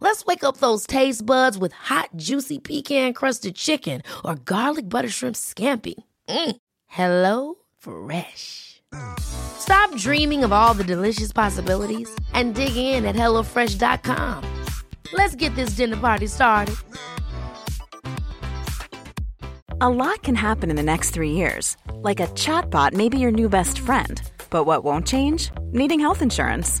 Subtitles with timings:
[0.00, 5.08] Let's wake up those taste buds with hot, juicy pecan crusted chicken or garlic butter
[5.08, 5.94] shrimp scampi.
[6.28, 6.56] Mm.
[6.86, 8.82] Hello Fresh.
[9.18, 14.64] Stop dreaming of all the delicious possibilities and dig in at HelloFresh.com.
[15.12, 16.76] Let's get this dinner party started.
[19.80, 21.76] A lot can happen in the next three years.
[21.92, 24.20] Like a chatbot may be your new best friend.
[24.50, 25.50] But what won't change?
[25.72, 26.80] Needing health insurance.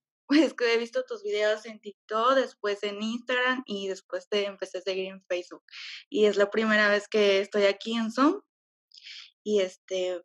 [0.27, 4.79] pues que he visto tus videos en TikTok, después en Instagram y después te empecé
[4.79, 5.63] a seguir en Facebook.
[6.09, 8.41] Y es la primera vez que estoy aquí en Zoom.
[9.43, 10.21] Y este,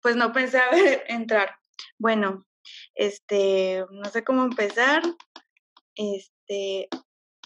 [0.00, 1.56] pues no pensé a ver, entrar.
[1.98, 2.46] Bueno,
[2.94, 5.02] este, no sé cómo empezar.
[5.96, 6.88] Este,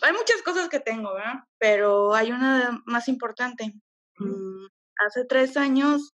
[0.02, 1.44] hay muchas cosas que tengo, ¿verdad?
[1.58, 3.74] Pero hay una más importante.
[4.18, 4.66] Mm,
[5.06, 6.14] hace tres años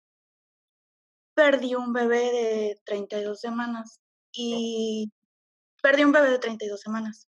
[1.36, 4.00] perdí un bebé de 32 semanas
[4.32, 5.12] y
[5.84, 7.28] perdí un bebé de 32 semanas.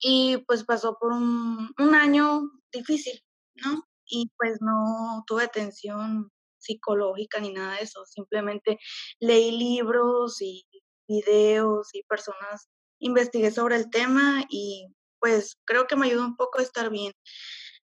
[0.00, 3.20] Y pues pasó por un, un año difícil,
[3.56, 3.84] ¿no?
[4.06, 8.78] Y pues no tuve atención psicológica ni nada de eso, simplemente
[9.20, 10.66] leí libros y
[11.08, 12.68] videos y personas,
[13.00, 14.88] investigué sobre el tema y
[15.20, 17.12] pues creo que me ayudó un poco a estar bien.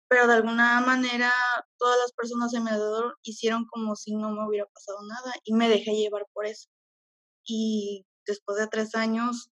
[0.09, 1.33] Pero de alguna manera
[1.78, 5.55] todas las personas a mi alrededor hicieron como si no me hubiera pasado nada y
[5.55, 6.69] me dejé llevar por eso.
[7.45, 9.50] Y después de tres años,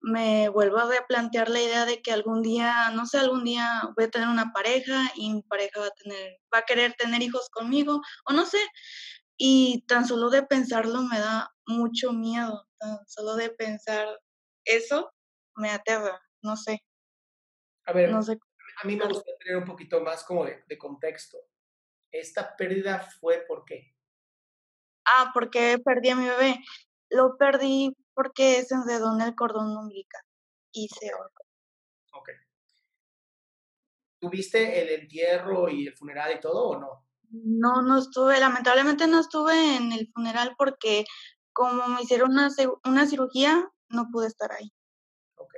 [0.00, 4.06] me vuelvo a replantear la idea de que algún día, no sé, algún día voy
[4.06, 7.48] a tener una pareja y mi pareja va a tener, va a querer tener hijos
[7.50, 8.58] conmigo, o no sé.
[9.36, 14.08] Y tan solo de pensarlo me da mucho miedo, tan solo de pensar
[14.64, 15.12] eso
[15.56, 16.80] me aterra, no sé.
[17.84, 18.38] A ver, no sé.
[18.82, 21.38] a mí me gustaría tener un poquito más como de, de contexto.
[22.10, 23.94] ¿Esta pérdida fue por qué?
[25.04, 26.60] Ah, porque perdí a mi bebé.
[27.10, 30.22] Lo perdí porque se enredó en el cordón umbilical
[30.72, 31.44] y se ahorcó.
[32.12, 32.30] Ok.
[34.20, 37.06] ¿Tuviste el entierro y el funeral y todo o no?
[37.30, 41.04] No, no estuve, lamentablemente no estuve en el funeral porque
[41.52, 42.48] como me hicieron una,
[42.84, 44.72] una cirugía, no pude estar ahí.
[45.36, 45.54] Ok.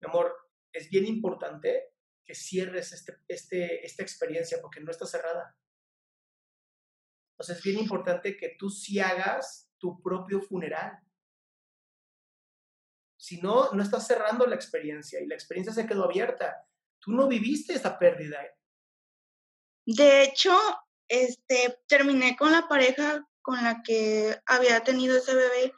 [0.00, 0.34] Mi amor,
[0.72, 5.56] es bien importante que cierres este, este, esta experiencia porque no está cerrada.
[7.40, 10.98] Sea, es bien importante que tú sí hagas tu propio funeral.
[13.18, 16.66] Si no, no estás cerrando la experiencia y la experiencia se quedó abierta.
[17.00, 18.38] Tú no viviste esa pérdida.
[19.84, 20.56] De hecho,
[21.06, 25.74] este, terminé con la pareja con la que había tenido ese bebé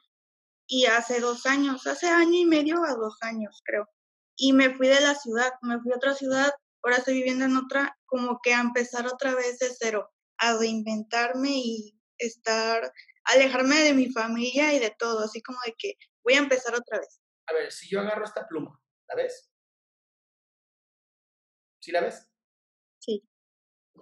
[0.69, 3.89] y hace dos años, hace año y medio a dos años creo.
[4.37, 7.57] Y me fui de la ciudad, me fui a otra ciudad, ahora estoy viviendo en
[7.57, 12.93] otra, como que a empezar otra vez de cero, a reinventarme y estar
[13.27, 16.99] alejarme de mi familia y de todo, así como de que voy a empezar otra
[16.99, 17.21] vez.
[17.47, 19.51] A ver, si yo agarro esta pluma, ¿la ves?
[21.81, 22.29] ¿Sí la ves?
[22.99, 23.23] Sí.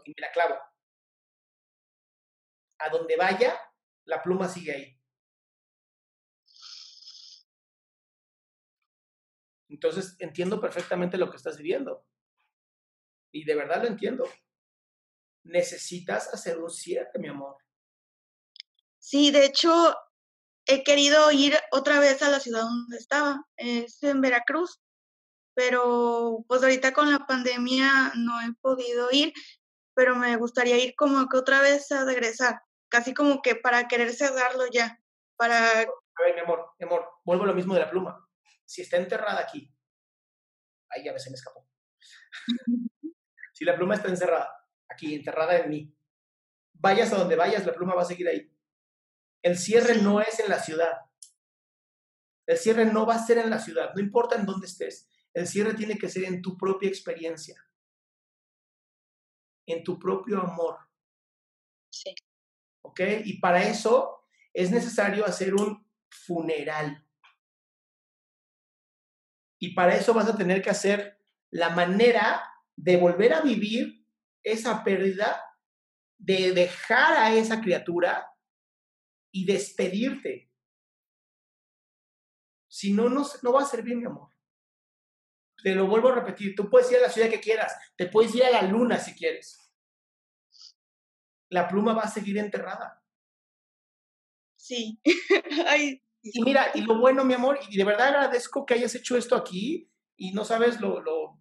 [0.05, 0.57] Y me la clavo.
[2.79, 3.59] A donde vaya,
[4.05, 5.01] la pluma sigue ahí.
[9.69, 12.07] Entonces entiendo perfectamente lo que estás viviendo.
[13.33, 14.25] Y de verdad lo entiendo.
[15.45, 17.64] Necesitas hacer un cierre, mi amor.
[19.05, 19.95] Sí, de hecho,
[20.67, 24.81] he querido ir otra vez a la ciudad donde estaba, es en Veracruz,
[25.55, 29.35] pero pues ahorita con la pandemia no he podido ir,
[29.93, 34.11] pero me gustaría ir como que otra vez a regresar, casi como que para querer
[34.15, 34.99] cerrarlo ya,
[35.37, 35.83] para...
[35.83, 38.27] A ver, mi amor, mi amor, vuelvo a lo mismo de la pluma.
[38.65, 39.71] Si está enterrada aquí,
[40.89, 41.69] ahí ya se me escapó.
[43.53, 44.51] si la pluma está encerrada,
[44.89, 45.95] aquí, enterrada en mí,
[46.73, 48.54] vayas a donde vayas, la pluma va a seguir ahí.
[49.45, 51.03] El cierre no es en la ciudad.
[52.47, 55.11] El cierre no va a ser en la ciudad, no importa en dónde estés.
[55.35, 57.63] El cierre tiene que ser en tu propia experiencia,
[59.67, 60.79] en tu propio amor.
[61.91, 62.15] Sí.
[62.83, 63.01] ¿Ok?
[63.25, 67.07] Y para eso es necesario hacer un funeral.
[69.59, 74.07] Y para eso vas a tener que hacer la manera de volver a vivir
[74.43, 75.43] esa pérdida,
[76.19, 78.34] de dejar a esa criatura
[79.35, 80.49] y despedirte.
[82.69, 84.31] Si no, no, no va a servir, mi amor.
[85.61, 88.33] Te lo vuelvo a repetir, tú puedes ir a la ciudad que quieras, te puedes
[88.35, 89.69] ir a la luna si quieres.
[91.49, 93.03] La pluma va a seguir enterrada.
[94.55, 95.01] Sí.
[95.67, 99.17] Ay, y mira, y lo bueno, mi amor, y de verdad agradezco que hayas hecho
[99.17, 101.41] esto aquí y no sabes lo, lo,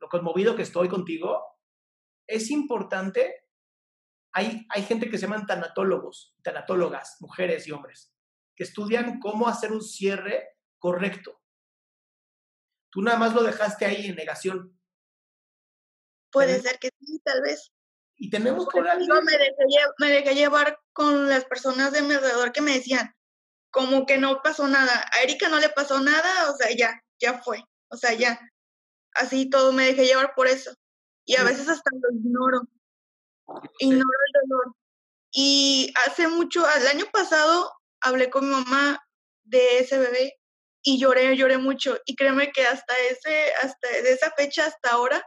[0.00, 1.44] lo conmovido que estoy contigo.
[2.26, 3.43] Es importante,
[4.34, 8.12] hay, hay gente que se llaman tanatólogos, tanatólogas, mujeres y hombres,
[8.56, 11.40] que estudian cómo hacer un cierre correcto.
[12.90, 14.78] Tú nada más lo dejaste ahí en negación.
[16.30, 17.70] Puede ser que sí, tal vez.
[18.16, 19.54] Y tenemos que Yo me dejé,
[19.98, 23.14] me dejé llevar con las personas de mi alrededor que me decían,
[23.70, 25.04] como que no pasó nada.
[25.12, 27.62] A Erika no le pasó nada, o sea, ya, ya fue.
[27.88, 28.40] O sea, ya.
[29.14, 30.72] Así todo me dejé llevar por eso.
[31.24, 31.46] Y a Sí.
[31.46, 32.62] veces hasta lo ignoro.
[33.78, 34.74] Ignoro el dolor.
[35.32, 39.04] Y hace mucho, el año pasado, hablé con mi mamá
[39.42, 40.38] de ese bebé
[40.82, 41.98] y lloré, lloré mucho.
[42.04, 45.26] Y créeme que hasta ese, hasta de esa fecha hasta ahora,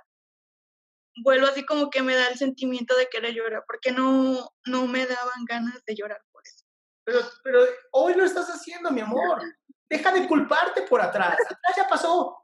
[1.23, 5.05] vuelvo así como que me da el sentimiento de querer llorar, porque no, no me
[5.05, 6.65] daban ganas de llorar por eso.
[7.03, 7.59] Pero, pero
[7.91, 9.41] hoy lo estás haciendo, mi amor.
[9.89, 11.37] Deja de culparte por atrás.
[11.39, 12.37] Atrás ya pasó.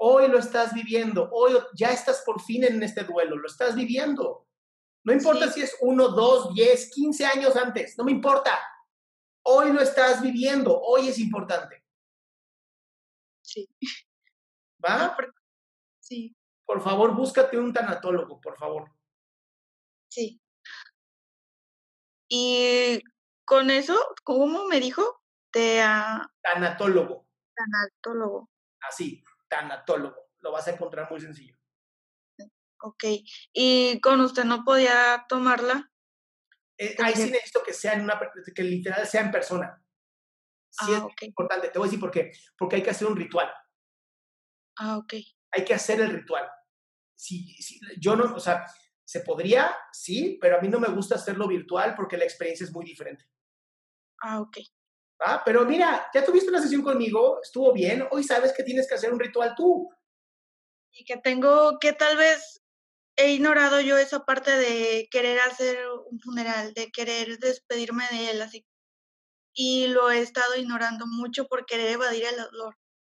[0.00, 1.28] Hoy lo estás viviendo.
[1.32, 3.36] Hoy ya estás por fin en este duelo.
[3.36, 4.46] Lo estás viviendo.
[5.04, 5.54] No importa Sí.
[5.54, 7.96] si es uno, dos, diez, quince años antes.
[7.98, 8.58] No me importa.
[9.44, 10.78] Hoy lo estás viviendo.
[10.80, 11.84] Hoy es importante.
[13.42, 13.68] Sí.
[14.84, 15.16] ¿Va?
[16.00, 16.34] Sí,
[16.64, 18.90] Por favor, búscate un tanatólogo, por favor.
[20.10, 20.40] sí.
[22.30, 23.00] Y
[23.46, 25.22] con eso, ¿cómo me dijo?
[25.52, 27.26] De ah, Tanatólogo.
[27.54, 28.50] tanatólogo.
[28.82, 30.30] Así, tanatólogo.
[30.40, 31.56] Lo vas a encontrar muy sencillo.
[32.80, 33.04] Ok.
[33.52, 35.90] Y con usted no podía tomarla.
[36.76, 38.20] Eh, ahí sí necesito que sea en una,
[38.54, 39.82] que literal sea en persona.
[40.70, 41.22] Sí es Ah, ok.
[41.22, 41.68] importante.
[41.70, 42.30] Te voy a decir por qué.
[42.56, 43.50] Porque hay que hacer un ritual.
[44.78, 45.14] Ah, ok.
[45.50, 46.48] Hay que hacer el ritual.
[47.16, 48.64] Si, si- yo no, o sea,
[49.04, 52.72] se podría, sí, pero a mí no me gusta hacerlo virtual porque la experiencia es
[52.72, 53.24] muy diferente.
[54.22, 54.58] Ah, ok.
[55.20, 55.42] ¿Va?
[55.44, 58.06] Pero mira, ya tuviste una sesión conmigo, estuvo bien.
[58.10, 59.90] Hoy sabes que tienes que hacer un ritual tú.
[60.92, 62.62] Y que tengo que tal vez
[63.16, 65.78] he ignorado yo esa parte de querer hacer
[66.10, 68.66] un funeral, de querer despedirme de él así.
[69.52, 72.76] Y lo he estado ignorando mucho por querer evadir el dolor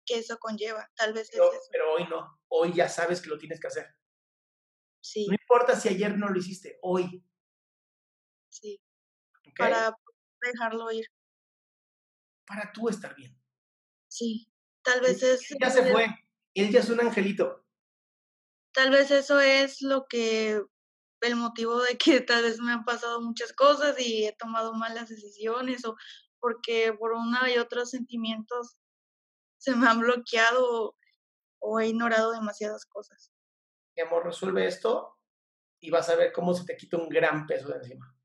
[0.07, 0.89] que eso conlleva.
[0.95, 1.63] Tal vez es Pero, eso.
[1.71, 2.41] pero hoy no.
[2.49, 3.95] Hoy ya sabes que lo tienes que hacer.
[5.01, 7.25] Sí, No importa si ayer no lo hiciste, hoy.
[8.49, 8.81] sí.
[9.57, 9.97] Para
[10.41, 11.07] dejarlo ir.
[12.49, 13.39] Para tú estar bien.
[14.09, 14.51] Sí.
[14.83, 15.49] Tal vez es.
[15.61, 16.07] Ya se fue.
[16.55, 17.67] Él ya es un angelito.
[18.73, 20.63] Tal vez eso es lo que.
[21.21, 25.09] El motivo de que tal vez me han pasado muchas cosas y he tomado malas
[25.09, 25.97] decisiones o
[26.39, 28.77] porque por una y otros sentimientos
[29.59, 30.97] se me han bloqueado o,
[31.59, 33.33] o he ignorado demasiadas cosas.
[33.97, 35.19] Mi amor, resuelve esto
[35.81, 38.17] y vas a ver cómo se te quita un gran peso de encima.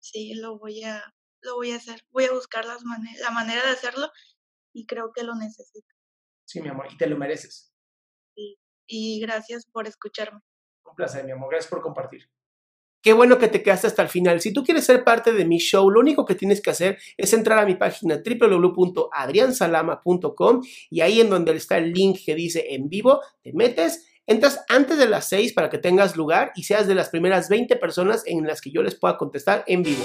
[0.00, 1.02] Sí, lo voy a,
[1.42, 2.02] lo voy a hacer.
[2.10, 4.10] Voy a buscar las mane- la manera de hacerlo
[4.72, 5.94] y creo que lo necesito.
[6.44, 7.72] Sí, mi amor, y te lo mereces.
[8.86, 10.40] Y gracias por escucharme.
[10.86, 11.50] Un placer, mi amor.
[11.50, 12.28] Gracias por compartir.
[13.02, 14.40] Qué bueno que te quedaste hasta el final.
[14.40, 17.32] Si tú quieres ser parte de mi show, lo único que tienes que hacer es
[17.32, 22.88] entrar a mi página www.adriansalama.com y ahí en donde está el link que dice en
[22.88, 26.94] vivo, te metes, entras antes de las 6 para que tengas lugar y seas de
[26.94, 30.04] las primeras 20 personas en las que yo les pueda contestar en vivo.